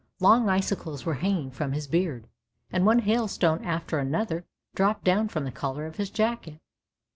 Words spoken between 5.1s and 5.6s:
from the